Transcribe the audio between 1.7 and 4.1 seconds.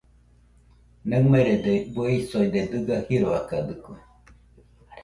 bueisoide dɨga jiroakadɨkue.